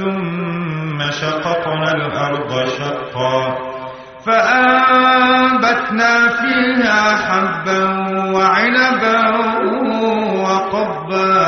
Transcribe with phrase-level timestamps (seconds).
[0.00, 3.58] ثم شققنا الأرض شقا
[4.26, 7.80] فأنبتنا فيها حبا
[8.34, 9.20] وعنبا
[10.44, 11.40] وقبا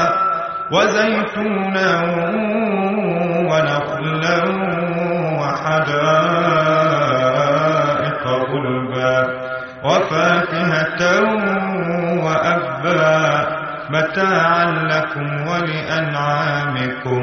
[0.73, 1.91] وزيتونا
[3.51, 4.39] ونخلا
[6.93, 9.17] وحدائق غلبا
[9.85, 11.03] وفاكهة
[12.25, 13.47] وأبا
[13.91, 17.23] متاعا لكم ولأنعامكم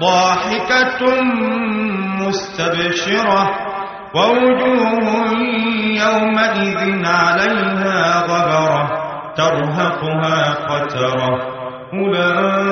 [0.00, 1.00] ضاحكة
[2.20, 3.50] مستبشرة
[4.14, 5.06] ووجوه
[6.02, 8.82] يومئذ عليها غبرة
[9.36, 11.54] ترهقها قترة
[11.94, 12.63] أولئك